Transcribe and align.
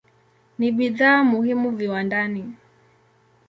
Ni 0.59 0.71
bidhaa 0.71 1.23
muhimu 1.23 1.69
viwandani. 1.71 2.43